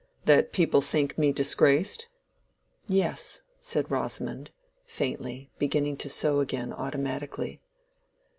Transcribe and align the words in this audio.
"That 0.25 0.51
people 0.51 0.81
think 0.81 1.15
me 1.19 1.31
disgraced?" 1.31 2.07
"Yes," 2.87 3.43
said 3.59 3.91
Rosamond, 3.91 4.49
faintly, 4.87 5.51
beginning 5.59 5.95
to 5.97 6.09
sew 6.09 6.39
again 6.39 6.73
automatically. 6.73 7.61